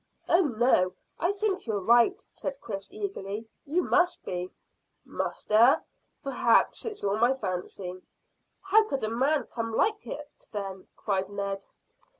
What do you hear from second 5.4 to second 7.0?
eh? P'raps